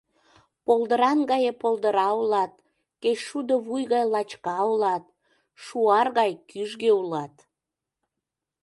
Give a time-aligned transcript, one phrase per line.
[0.65, 2.53] Полдыран гае полдыра улат,
[3.01, 5.03] кечшудо вуй гай лачка улат,
[5.63, 7.35] шуар гай кӱжгӧ улат...